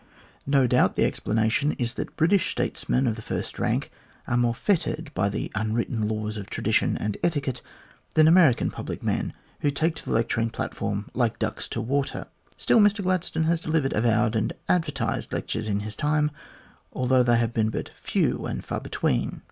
[0.47, 3.91] No doubt, the explanation is that British statesmen of the first rank
[4.27, 7.61] are more fettered by the unwritten laws of tradition and etiquette
[8.15, 12.25] than American public men, who take to the lecturing platform like ducks to water.
[12.57, 16.31] Still, Mr Gladstone has delivered avowed and advertised lectures in his time,
[16.91, 19.39] although they have been but few and far between.